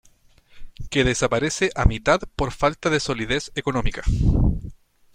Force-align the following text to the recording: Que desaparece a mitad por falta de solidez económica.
Que 0.89 1.03
desaparece 1.03 1.69
a 1.75 1.85
mitad 1.85 2.21
por 2.35 2.51
falta 2.53 2.89
de 2.89 2.99
solidez 2.99 3.51
económica. 3.53 4.01